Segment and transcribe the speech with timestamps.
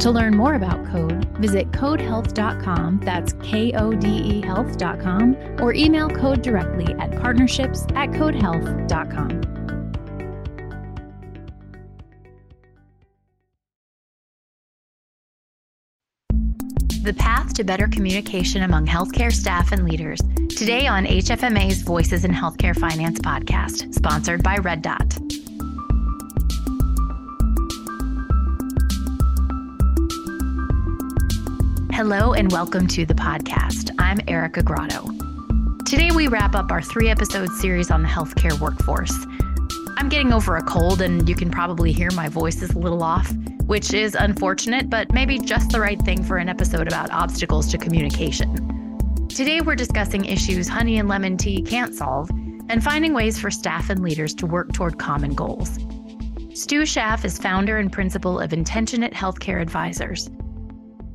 [0.00, 6.08] To learn more about Kode, visit kodehealth.com, that's K O D E health.com, or email
[6.08, 9.42] Kode directly at partnerships at kodehealth.com.
[17.02, 20.20] The path to better communication among healthcare staff and leaders.
[20.56, 25.16] Today on HFMA's Voices in Healthcare Finance podcast, sponsored by Red Dot.
[31.96, 33.90] Hello and welcome to the podcast.
[33.98, 35.08] I'm Erica Grotto.
[35.86, 39.14] Today we wrap up our three episode series on the healthcare workforce.
[39.96, 43.02] I'm getting over a cold, and you can probably hear my voice is a little
[43.02, 43.32] off,
[43.64, 47.78] which is unfortunate, but maybe just the right thing for an episode about obstacles to
[47.78, 48.98] communication.
[49.28, 52.28] Today we're discussing issues honey and lemon tea can't solve
[52.68, 55.78] and finding ways for staff and leaders to work toward common goals.
[56.52, 60.28] Stu Schaff is founder and principal of Intentionate Healthcare Advisors.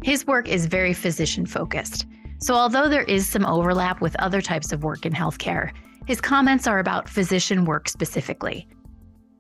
[0.04, 2.08] His work is very physician focused.
[2.40, 5.72] So, although there is some overlap with other types of work in healthcare,
[6.08, 8.68] his comments are about physician work specifically.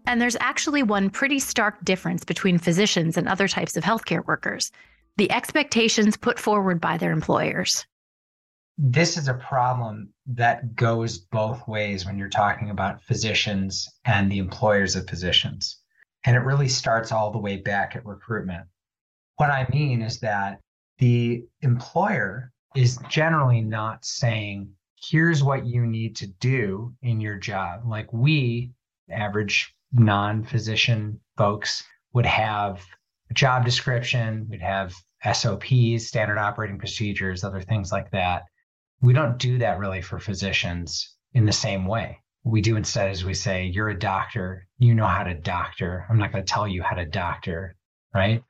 [0.05, 4.71] And there's actually one pretty stark difference between physicians and other types of healthcare workers
[5.17, 7.85] the expectations put forward by their employers.
[8.77, 14.37] This is a problem that goes both ways when you're talking about physicians and the
[14.37, 15.77] employers of physicians.
[16.25, 18.65] And it really starts all the way back at recruitment.
[19.37, 20.59] What I mean is that
[20.99, 27.81] the employer is generally not saying, here's what you need to do in your job.
[27.85, 28.71] Like we,
[29.09, 31.83] average non physician folks,
[32.13, 32.85] would have
[33.29, 34.93] a job description, we'd have
[35.23, 38.43] SOPs, standard operating procedures, other things like that.
[39.01, 42.19] We don't do that really for physicians in the same way.
[42.43, 46.05] We do instead is we say, you're a doctor, you know how to doctor.
[46.09, 47.75] I'm not going to tell you how to doctor,
[48.13, 48.43] right?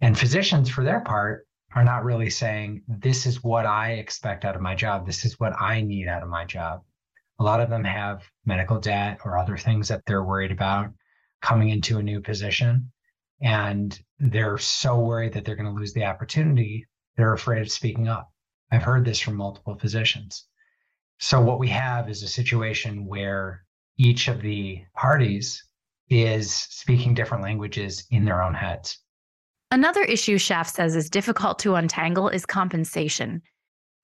[0.00, 4.56] And physicians, for their part, are not really saying, this is what I expect out
[4.56, 5.06] of my job.
[5.06, 6.82] This is what I need out of my job.
[7.38, 10.90] A lot of them have medical debt or other things that they're worried about
[11.42, 12.90] coming into a new position.
[13.40, 16.86] And they're so worried that they're going to lose the opportunity,
[17.16, 18.30] they're afraid of speaking up.
[18.70, 20.46] I've heard this from multiple physicians.
[21.18, 23.64] So, what we have is a situation where
[23.98, 25.62] each of the parties
[26.08, 28.98] is speaking different languages in their own heads.
[29.70, 33.42] Another issue Schaff says is difficult to untangle is compensation.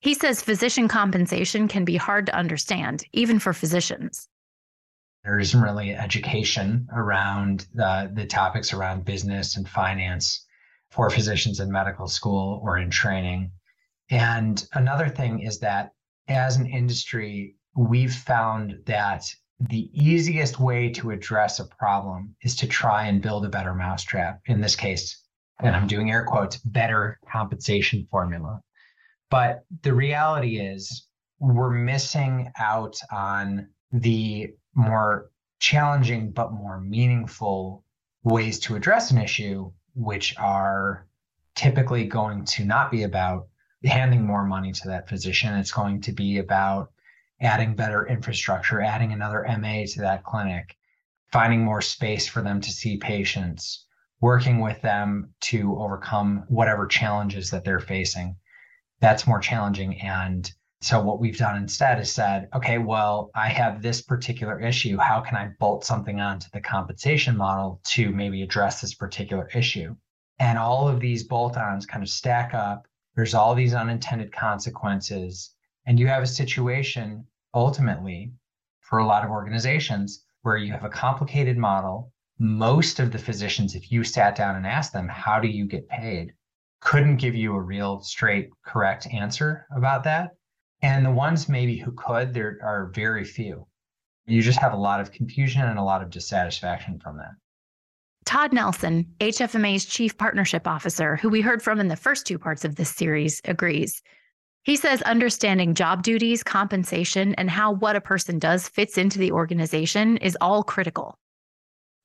[0.01, 4.29] He says physician compensation can be hard to understand, even for physicians.
[5.23, 10.45] There isn't really education around the, the topics around business and finance
[10.91, 13.53] for physicians in medical school or in training.
[14.11, 15.93] And another thing is that
[16.27, 22.67] as an industry, we've found that the easiest way to address a problem is to
[22.67, 24.41] try and build a better mousetrap.
[24.47, 25.22] In this case,
[25.63, 28.61] and I'm doing air quotes, better compensation formula.
[29.31, 31.07] But the reality is,
[31.39, 37.85] we're missing out on the more challenging but more meaningful
[38.23, 41.07] ways to address an issue, which are
[41.55, 43.49] typically going to not be about
[43.85, 45.55] handing more money to that physician.
[45.55, 46.93] It's going to be about
[47.41, 50.77] adding better infrastructure, adding another MA to that clinic,
[51.33, 53.87] finding more space for them to see patients,
[54.23, 58.37] working with them to overcome whatever challenges that they're facing.
[59.01, 60.01] That's more challenging.
[60.01, 60.51] And
[60.81, 64.97] so what we've done instead is said, okay, well, I have this particular issue.
[64.97, 69.97] How can I bolt something onto the compensation model to maybe address this particular issue?
[70.39, 72.87] And all of these bolt ons kind of stack up.
[73.17, 75.51] There's all these unintended consequences.
[75.85, 78.33] And you have a situation ultimately
[78.81, 83.77] for a lot of organizations where you have a complicated model most of the physicians,
[83.77, 86.35] if you sat down and asked them, how do you get paid?
[86.81, 90.31] Couldn't give you a real straight, correct answer about that.
[90.83, 93.65] And the ones maybe who could, there are very few.
[94.27, 97.31] You just have a lot of confusion and a lot of dissatisfaction from that.
[98.25, 102.65] Todd Nelson, HFMA's Chief Partnership Officer, who we heard from in the first two parts
[102.65, 104.03] of this series, agrees.
[104.65, 109.31] He says understanding job duties, compensation, and how what a person does fits into the
[109.31, 111.21] organization is all critical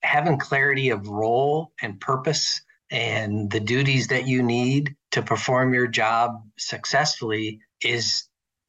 [0.08, 5.88] having clarity of role and purpose and the duties that you need to perform your
[5.88, 8.24] job successfully is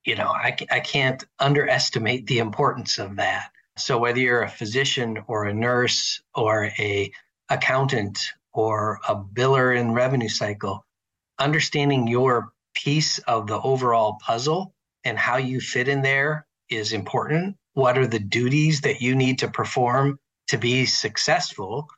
[0.05, 3.51] You know, I, I can't underestimate the importance of that.
[3.77, 7.13] So whether you're a physician or a nurse or a
[7.49, 8.19] accountant
[8.53, 10.85] or a biller in revenue cycle,
[11.39, 14.73] understanding your piece of the overall puzzle
[15.05, 17.57] and how you fit in there is important.
[17.75, 20.19] What are the duties that you need to perform
[20.49, 21.89] to be successful?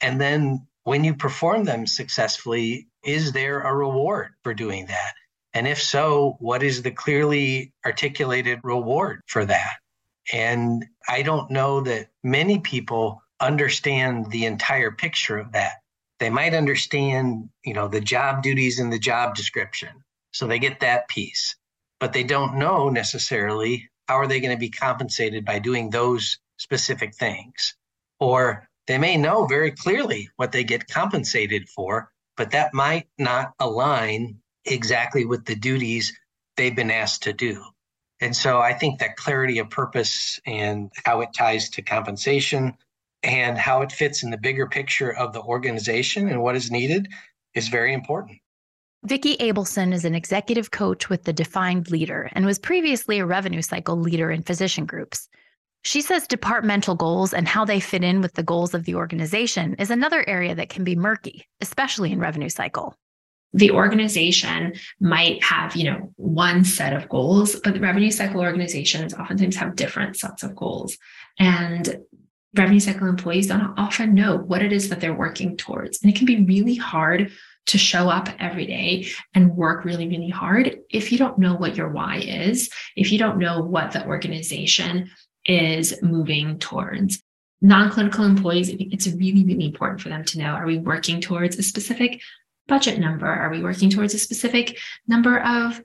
[0.00, 5.14] And then when you perform them successfully, is there a reward for doing that?
[5.54, 9.76] And if so, what is the clearly articulated reward for that?
[10.32, 15.74] And I don't know that many people understand the entire picture of that.
[16.18, 19.90] They might understand, you know, the job duties in the job description.
[20.32, 21.56] So they get that piece,
[22.00, 26.38] but they don't know necessarily how are they going to be compensated by doing those
[26.58, 27.74] specific things.
[28.20, 33.52] Or they may know very clearly what they get compensated for, but that might not
[33.58, 36.12] align exactly with the duties
[36.56, 37.64] they've been asked to do.
[38.20, 42.74] And so I think that clarity of purpose and how it ties to compensation
[43.22, 47.08] and how it fits in the bigger picture of the organization and what is needed
[47.54, 48.38] is very important.
[49.04, 53.62] Vicki Abelson is an executive coach with the Defined Leader and was previously a revenue
[53.62, 55.28] cycle leader in physician groups.
[55.86, 59.76] She says departmental goals and how they fit in with the goals of the organization
[59.78, 62.96] is another area that can be murky, especially in revenue cycle.
[63.52, 69.14] The organization might have, you know, one set of goals, but the revenue cycle organizations
[69.14, 70.98] oftentimes have different sets of goals.
[71.38, 72.00] And
[72.56, 76.02] revenue cycle employees don't often know what it is that they're working towards.
[76.02, 77.30] And it can be really hard
[77.66, 81.76] to show up every day and work really, really hard if you don't know what
[81.76, 85.10] your why is, if you don't know what the organization
[85.46, 87.22] is moving towards.
[87.62, 91.58] Non clinical employees, it's really, really important for them to know are we working towards
[91.58, 92.20] a specific
[92.68, 93.26] budget number?
[93.26, 94.78] Are we working towards a specific
[95.08, 95.80] number of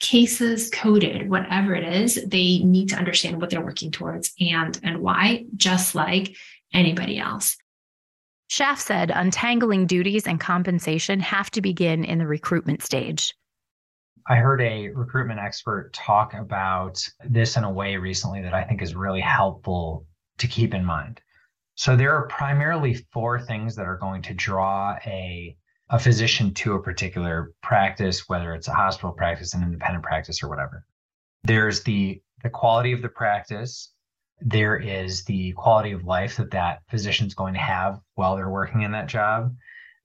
[0.00, 1.30] cases coded?
[1.30, 5.94] Whatever it is, they need to understand what they're working towards and, and why, just
[5.94, 6.34] like
[6.74, 7.56] anybody else.
[8.48, 13.34] Schaff said untangling duties and compensation have to begin in the recruitment stage.
[14.26, 18.82] I heard a recruitment expert talk about this in a way recently that I think
[18.82, 20.06] is really helpful
[20.38, 21.20] to keep in mind.
[21.74, 25.56] So there are primarily four things that are going to draw a
[25.88, 30.48] a physician to a particular practice, whether it's a hospital practice, an independent practice, or
[30.48, 30.86] whatever.
[31.42, 33.92] There's the the quality of the practice.
[34.40, 38.82] There is the quality of life that that physician's going to have while they're working
[38.82, 39.54] in that job.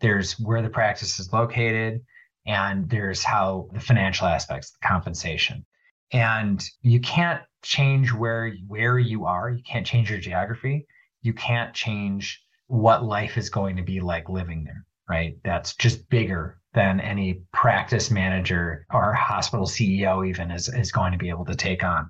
[0.02, 2.02] There's where the practice is located
[2.48, 5.66] and there's how the financial aspects, the compensation.
[6.14, 9.50] And you can't change where where you are.
[9.50, 10.88] You can't change your geography.
[11.22, 15.38] You can't change what life is going to be like living there, right?
[15.44, 21.18] That's just bigger than any practice manager or hospital CEO even is, is going to
[21.18, 22.10] be able to take on,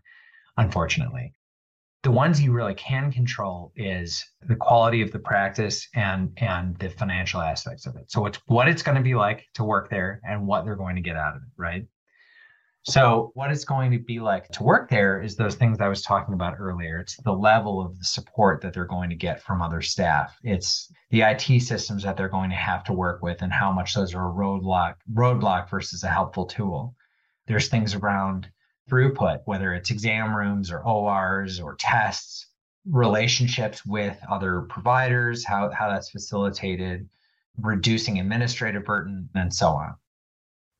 [0.58, 1.34] unfortunately
[2.08, 6.90] the ones you really can control is the quality of the practice and and the
[6.90, 8.10] financial aspects of it.
[8.10, 10.96] So it's what it's going to be like to work there and what they're going
[10.96, 11.86] to get out of it right?
[12.84, 16.02] So what it's going to be like to work there is those things i was
[16.02, 17.00] talking about earlier.
[17.00, 20.34] It's the level of the support that they're going to get from other staff.
[20.44, 23.94] It's the it systems that they're going to have to work with and how much
[23.94, 26.96] those are a roadblock roadblock versus a helpful tool.
[27.48, 28.48] There's things around
[28.90, 32.48] throughput, whether it's exam rooms or ORs or tests,
[32.90, 37.08] relationships with other providers, how, how that's facilitated,
[37.62, 39.96] reducing administrative burden, and so on.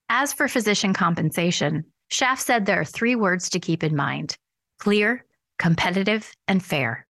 [0.10, 4.38] As for physician compensation, Schaff said there are three words to keep in mind
[4.80, 5.26] clear,
[5.60, 7.06] competitive, and fair.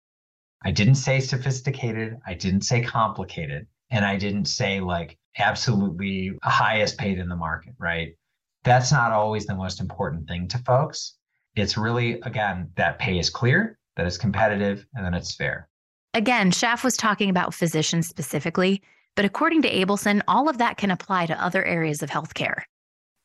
[0.63, 6.97] I didn't say sophisticated, I didn't say complicated, and I didn't say like absolutely highest
[6.97, 8.15] paid in the market, right?
[8.67, 11.15] That's not always the most important thing to folks.
[11.55, 15.67] It's really, again, that pay is clear, that it's competitive, and then it's fair.
[16.13, 18.81] Again, Schaff was talking about physicians specifically,
[19.15, 22.63] but according to Abelson, all of that can apply to other areas of healthcare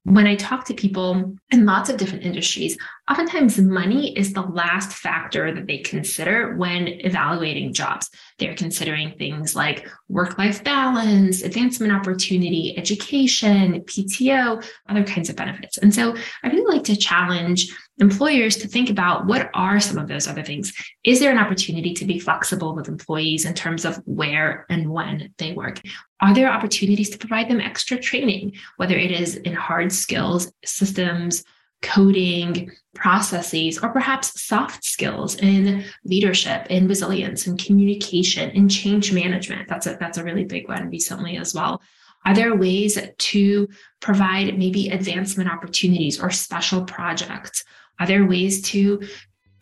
[0.04, 2.76] when I talk to people in lots of different industries,
[3.08, 8.11] oftentimes money is the last factor that they consider when evaluating jobs.
[8.38, 15.78] They're considering things like work life balance, advancement opportunity, education, PTO, other kinds of benefits.
[15.78, 20.09] And so I really like to challenge employers to think about what are some of
[20.09, 20.73] those other things.
[21.02, 25.33] Is there an opportunity to be flexible with employees in terms of where and when
[25.38, 25.81] they work?
[26.21, 31.42] Are there opportunities to provide them extra training, whether it is in hard skills, systems,
[31.82, 39.68] coding, processes, or perhaps soft skills in leadership, in resilience, in communication, in change management?
[39.68, 41.82] That's a, that's a really big one recently as well.
[42.24, 43.68] Are there ways to
[44.00, 47.64] provide maybe advancement opportunities or special projects?
[47.98, 49.02] Are there ways to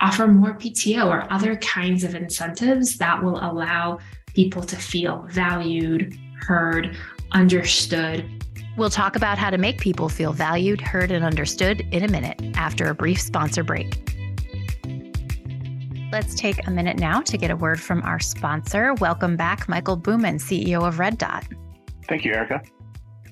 [0.01, 3.99] offer more PTO or other kinds of incentives that will allow
[4.35, 6.97] people to feel valued, heard,
[7.33, 8.40] understood?
[8.81, 12.41] We'll talk about how to make people feel valued, heard, and understood in a minute
[12.57, 13.95] after a brief sponsor break.
[16.11, 18.95] Let's take a minute now to get a word from our sponsor.
[18.95, 21.45] Welcome back, Michael Bumann, CEO of Red Dot.
[22.09, 22.63] Thank you, Erica.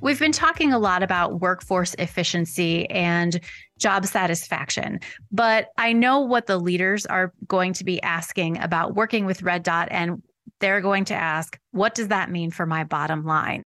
[0.03, 3.41] We've been talking a lot about workforce efficiency and
[3.79, 5.01] job satisfaction,
[5.33, 9.63] but I know what the leaders are going to be asking about working with Red
[9.63, 10.23] Dot, and
[10.61, 13.63] they're going to ask, what does that mean for my bottom line?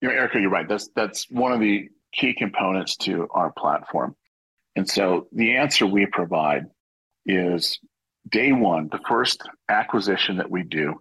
[0.00, 0.68] You know, Erica, you're right.
[0.68, 4.14] That's that's one of the key components to our platform.
[4.76, 6.66] And so the answer we provide
[7.26, 7.78] is
[8.30, 10.94] day one, the first acquisition that we do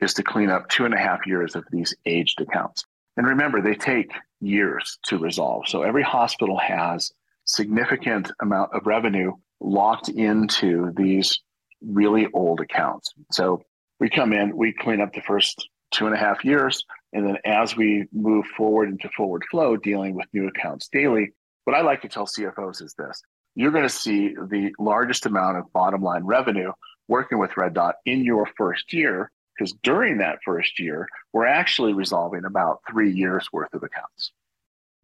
[0.00, 2.84] is to clean up two and a half years of these aged accounts.
[3.16, 4.10] And remember, they take
[4.40, 5.68] years to resolve.
[5.68, 7.12] So every hospital has
[7.44, 11.40] significant amount of revenue locked into these
[11.80, 13.12] really old accounts.
[13.30, 13.62] So
[14.00, 16.84] we come in, we clean up the first two and a half years.
[17.12, 21.32] And then as we move forward into forward flow, dealing with new accounts daily,
[21.64, 23.22] what I like to tell CFOs is this
[23.54, 26.72] you're going to see the largest amount of bottom line revenue
[27.06, 31.92] working with Red Dot in your first year because during that first year, we're actually
[31.92, 34.32] resolving about three years worth of accounts.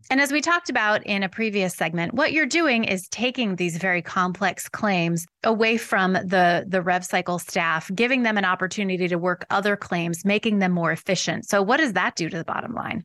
[0.08, 3.76] And as we talked about in a previous segment, what you're doing is taking these
[3.76, 9.16] very complex claims away from the, the rev cycle staff, giving them an opportunity to
[9.16, 11.46] work other claims, making them more efficient.
[11.46, 13.04] So, what does that do to the bottom line?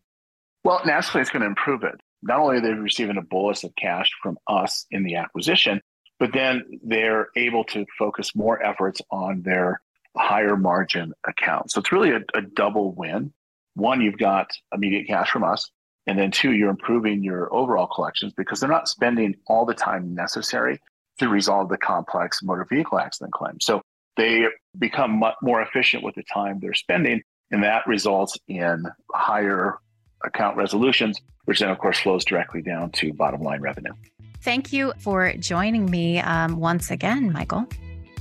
[0.64, 1.96] Well, naturally, it's going to improve it.
[2.24, 5.82] Not only are they receiving a bolus of cash from us in the acquisition,
[6.20, 9.82] but then they're able to focus more efforts on their
[10.18, 11.74] higher margin accounts.
[11.74, 13.34] So it's really a, a double win.
[13.76, 15.70] One, you've got immediate cash from us.
[16.08, 20.14] And then two, you're improving your overall collections because they're not spending all the time
[20.14, 20.80] necessary
[21.20, 23.60] to resolve the complex motor vehicle accident claim.
[23.60, 23.82] So
[24.18, 24.46] they
[24.78, 27.22] become much more efficient with the time they're spending.
[27.52, 28.84] And that results in
[29.14, 29.78] higher
[30.24, 33.94] account resolutions, which then, of course, flows directly down to bottom line revenue.
[34.42, 37.68] Thank you for joining me um, once again, Michael.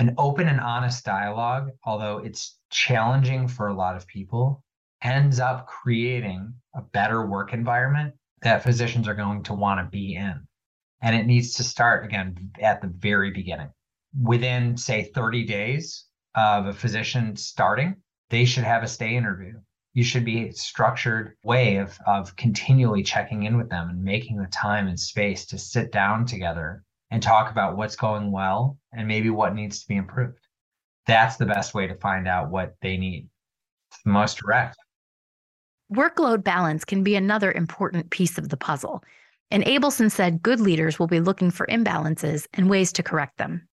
[0.00, 4.64] An open and honest dialogue, although it's challenging for a lot of people,
[5.04, 8.12] ends up creating a better work environment
[8.42, 10.48] that physicians are going to want to be in.
[11.00, 13.70] And it needs to start again at the very beginning.
[14.20, 17.94] Within, say, 30 days of a physician starting,
[18.30, 19.60] they should have a stay interview.
[19.94, 24.38] You should be a structured way of, of continually checking in with them and making
[24.38, 29.06] the time and space to sit down together and talk about what's going well and
[29.06, 30.38] maybe what needs to be improved.
[31.06, 33.28] That's the best way to find out what they need.
[33.90, 34.78] It's the most direct.
[35.92, 39.04] Workload balance can be another important piece of the puzzle.
[39.50, 43.68] And Abelson said good leaders will be looking for imbalances and ways to correct them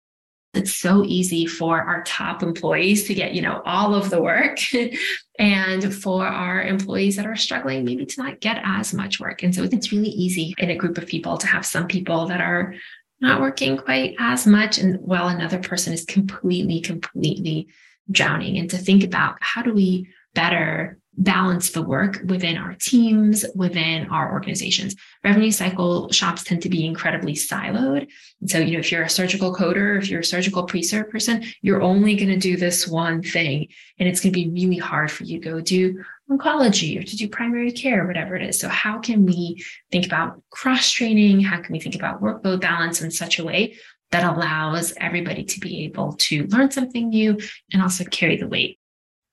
[0.54, 4.58] it's so easy for our top employees to get you know all of the work
[5.38, 9.54] and for our employees that are struggling maybe to not get as much work and
[9.54, 12.74] so it's really easy in a group of people to have some people that are
[13.20, 17.68] not working quite as much and while another person is completely completely
[18.10, 23.44] drowning and to think about how do we better balance the work within our teams,
[23.56, 24.94] within our organizations.
[25.24, 28.06] Revenue cycle shops tend to be incredibly siloed.
[28.40, 31.44] And so, you know, if you're a surgical coder, if you're a surgical pre-serve person,
[31.60, 33.68] you're only going to do this one thing.
[33.98, 37.16] And it's going to be really hard for you to go do oncology or to
[37.16, 38.60] do primary care, whatever it is.
[38.60, 41.40] So how can we think about cross training?
[41.40, 43.76] How can we think about workload balance in such a way
[44.10, 47.38] that allows everybody to be able to learn something new
[47.72, 48.78] and also carry the weight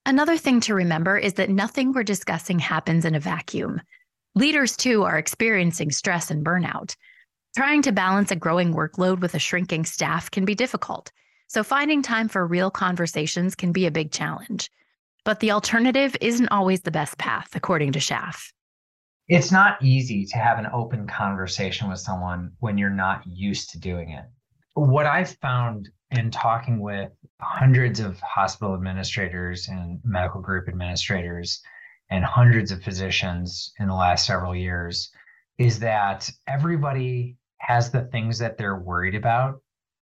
[0.08, 3.82] Another thing to remember is that nothing we're discussing happens in a vacuum.
[4.36, 6.96] Leaders, too, are experiencing stress and burnout.
[7.58, 11.12] Trying to balance a growing workload with a shrinking staff can be difficult,
[11.48, 14.70] so finding time for real conversations can be a big challenge.
[15.26, 18.54] But the alternative isn't always the best path, according to Schaff.
[19.28, 23.80] It's not easy to have an open conversation with someone when you're not used to
[23.80, 24.26] doing it.
[24.76, 31.60] What I've found in talking with hundreds of hospital administrators and medical group administrators
[32.12, 35.10] and hundreds of physicians in the last several years
[35.58, 39.62] is that everybody has the things that they're worried about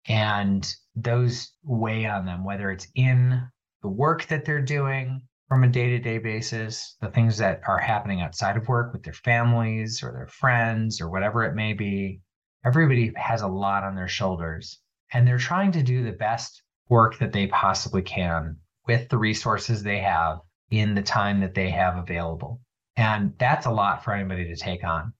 [0.08, 3.40] and those weigh on them whether it's in
[3.82, 8.58] the work that they're doing from a day-to-day basis the things that are happening outside
[8.58, 12.22] of work with their families or their friends or whatever it may be
[12.66, 14.80] everybody has a lot on their shoulders
[15.14, 18.58] and they're trying to do the best work that they possibly can
[18.88, 22.62] with the resources they have in the time that they have available.
[22.96, 25.14] And that's a lot for anybody to take on.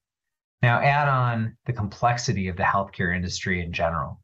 [0.62, 4.20] Now, add on the complexity of the healthcare industry in general.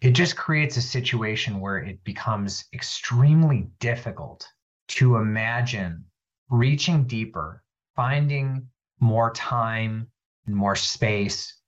[0.00, 4.46] It just creates a situation where it becomes extremely difficult
[4.88, 6.04] to imagine
[6.50, 7.62] reaching deeper,
[7.96, 8.68] finding
[9.00, 10.08] more time
[10.46, 11.60] and more space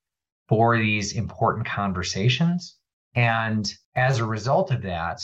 [0.48, 2.76] for these important conversations
[3.14, 5.20] and as a result of that,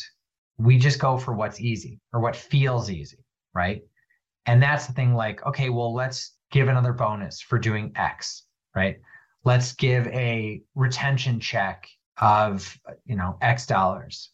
[0.59, 3.83] we just go for what's easy or what feels easy, right?
[4.47, 8.45] And that's the thing like, okay, well, let's give another bonus for doing X,
[8.75, 8.99] right?
[9.45, 14.31] Let's give a retention check of, you know, X dollars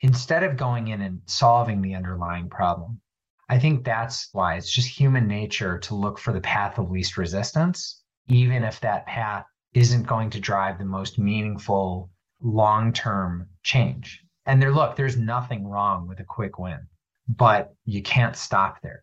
[0.00, 3.00] instead of going in and solving the underlying problem.
[3.48, 7.16] I think that's why it's just human nature to look for the path of least
[7.16, 12.10] resistance, even if that path isn't going to drive the most meaningful
[12.42, 14.20] long term change.
[14.46, 16.80] And there, look, there's nothing wrong with a quick win,
[17.28, 19.02] but you can't stop there.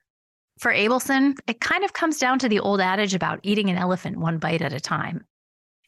[0.60, 4.18] For Abelson, it kind of comes down to the old adage about eating an elephant
[4.18, 5.25] one bite at a time.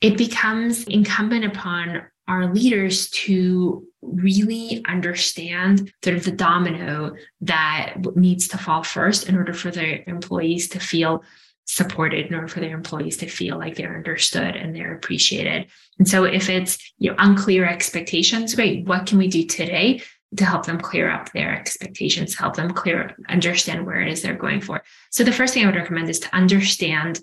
[0.01, 8.47] It becomes incumbent upon our leaders to really understand sort of the domino that needs
[8.49, 11.23] to fall first in order for their employees to feel
[11.65, 15.67] supported in order for their employees to feel like they're understood and they're appreciated.
[15.97, 20.01] And so if it's you know unclear expectations, great, what can we do today
[20.37, 24.33] to help them clear up their expectations, help them clear understand where it is they're
[24.33, 24.83] going for.
[25.11, 27.21] So the first thing I would recommend is to understand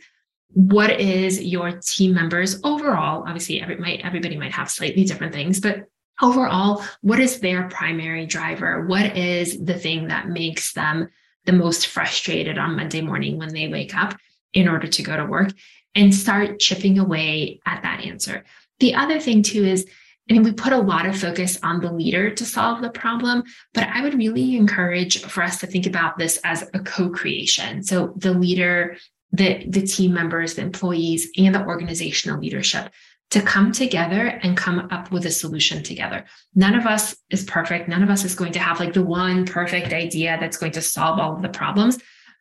[0.53, 5.61] what is your team members overall obviously every, might, everybody might have slightly different things
[5.61, 5.85] but
[6.23, 11.09] overall what is their primary driver what is the thing that makes them
[11.47, 14.17] the most frustrated on monday morning when they wake up
[14.53, 15.51] in order to go to work
[15.95, 18.45] and start chipping away at that answer.
[18.79, 19.87] The other thing, too, is
[20.29, 23.43] I mean, we put a lot of focus on the leader to solve the problem,
[23.75, 27.83] but I would really encourage for us to think about this as a co creation.
[27.83, 28.97] So the leader,
[29.33, 32.93] the, the team members, the employees, and the organizational leadership
[33.31, 36.25] to come together and come up with a solution together.
[36.55, 37.89] None of us is perfect.
[37.89, 40.83] None of us is going to have like the one perfect idea that's going to
[40.83, 41.99] solve all of the problems.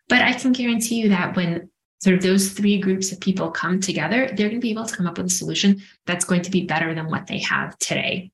[0.07, 1.69] But I can guarantee you that when
[2.01, 4.95] sort of those three groups of people come together, they're going to be able to
[4.95, 8.31] come up with a solution that's going to be better than what they have today.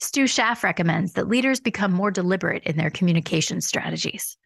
[0.00, 4.36] Stu Schaff recommends that leaders become more deliberate in their communication strategies.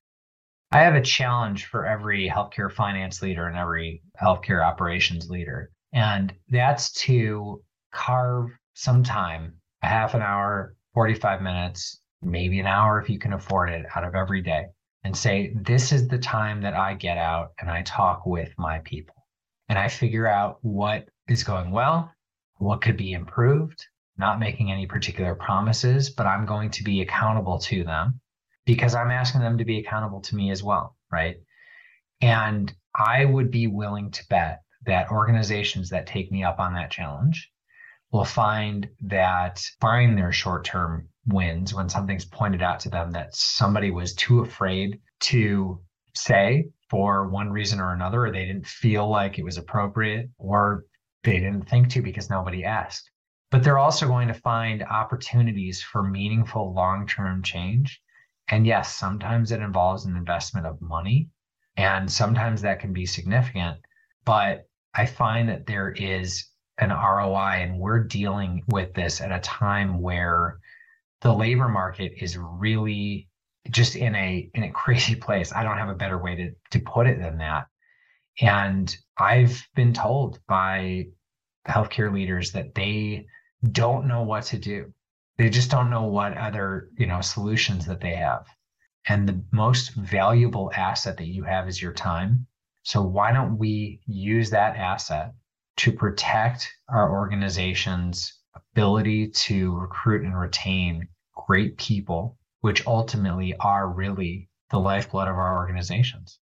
[0.75, 6.33] I have a challenge for every healthcare finance leader and every healthcare operations leader, and
[6.49, 13.11] that's to carve some time, a half an hour, 45 minutes, maybe an hour if
[13.11, 14.65] you can afford it, out of every day
[15.05, 18.79] and say, This is the time that I get out and I talk with my
[18.79, 19.27] people.
[19.69, 22.11] And I figure out what is going well,
[22.57, 23.85] what could be improved,
[24.17, 28.21] not making any particular promises, but I'm going to be accountable to them
[28.65, 30.97] because I'm asking them to be accountable to me as well.
[31.11, 31.37] Right.
[32.21, 36.91] And I would be willing to bet that organizations that take me up on that
[36.91, 37.51] challenge
[38.13, 43.35] will find that barring their short term wins when something's pointed out to them that
[43.35, 45.81] somebody was too afraid to
[46.15, 50.85] say for one reason or another, or they didn't feel like it was appropriate, or
[51.25, 53.11] they didn't think to because nobody asked.
[53.51, 58.02] But they're also going to find opportunities for meaningful long term change.
[58.49, 61.31] And yes, sometimes it involves an investment of money,
[61.77, 63.79] and sometimes that can be significant.
[64.25, 69.41] But I find that there is an ROI, and we're dealing with this at a
[69.41, 70.59] time where
[71.23, 73.29] the labor market is really
[73.71, 75.53] just in a in a crazy place.
[75.53, 77.67] I don't have a better way to to put it than that.
[78.41, 81.07] And I've been told by
[81.69, 83.27] healthcare leaders that they
[83.71, 84.93] don't know what to do.
[85.43, 88.47] They just don't know what other, you know, solutions that they have.
[89.09, 92.47] And the most valuable asset that you have is your time.
[92.85, 95.35] So why don't we use that asset
[95.79, 104.49] to protect our organization's ability to recruit and retain great people, which ultimately are really
[104.71, 106.39] the lifeblood of our organizations?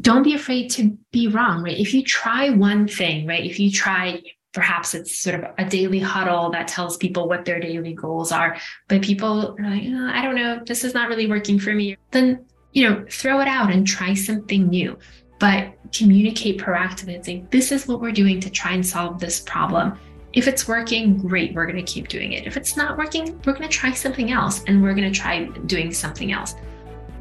[0.00, 1.78] Don't be afraid to be wrong, right?
[1.78, 3.44] If you try one thing, right?
[3.44, 7.58] If you try perhaps it's sort of a daily huddle that tells people what their
[7.58, 8.56] daily goals are.
[8.88, 10.60] But people are like oh, i don't know.
[10.64, 11.96] This is not really working for me.
[12.10, 14.98] Then you know throw it out and try something new.
[15.38, 19.40] But communicate proactively and say this is what we're doing to try and solve this
[19.40, 19.98] problem.
[20.32, 22.46] If it's working great we're going to keep doing it.
[22.46, 25.44] If it's not working we're going to try something else and we're going to try
[25.66, 26.54] doing something else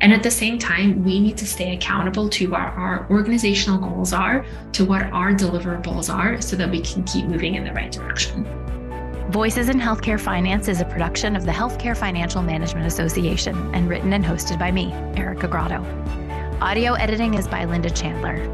[0.01, 4.13] and at the same time, we need to stay accountable to what our organizational goals
[4.13, 7.91] are, to what our deliverables are, so that we can keep moving in the right
[7.91, 8.43] direction.
[9.29, 14.11] Voices in Healthcare Finance is a production of the Healthcare Financial Management Association and written
[14.13, 15.85] and hosted by me, Erica Grotto.
[16.61, 18.47] Audio editing is by Linda Chandler.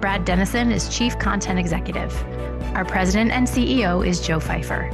[0.00, 2.16] Brad Dennison is Chief Content Executive.
[2.74, 4.88] Our President and CEO is Joe Fifer.